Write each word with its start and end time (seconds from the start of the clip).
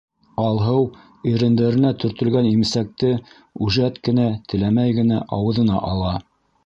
Алһыу 0.43 0.85
ирендәренә 1.31 1.91
төртөлгән 2.03 2.49
имсәкте 2.53 3.11
үжәт 3.67 4.01
кенә, 4.09 4.27
теләмәй 4.55 4.97
генә 5.01 5.21
ауыҙына 5.39 5.79
ала. 5.93 6.17